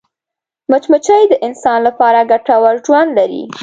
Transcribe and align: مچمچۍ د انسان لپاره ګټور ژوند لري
مچمچۍ 0.71 1.23
د 1.29 1.33
انسان 1.47 1.79
لپاره 1.87 2.27
ګټور 2.31 2.75
ژوند 2.85 3.09
لري 3.17 3.43